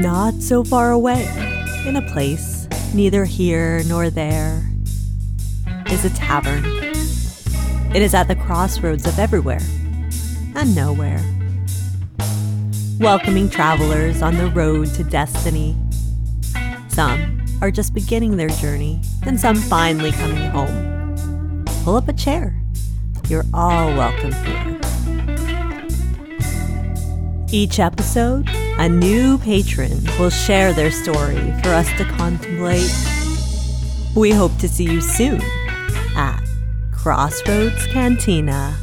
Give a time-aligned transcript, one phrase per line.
[0.00, 1.24] not so far away,
[1.86, 4.68] in a place neither here nor there,
[5.86, 6.64] is a tavern.
[7.94, 9.60] It is at the crossroads of everywhere
[10.56, 11.22] and nowhere,
[12.98, 15.76] welcoming travelers on the road to destiny.
[16.88, 21.64] Some are just beginning their journey, and some finally coming home.
[21.84, 22.60] Pull up a chair.
[23.28, 24.80] You're all welcome here.
[27.50, 32.90] Each episode, a new patron will share their story for us to contemplate.
[34.16, 35.40] We hope to see you soon
[36.16, 36.42] at
[36.92, 38.76] Crossroads Cantina.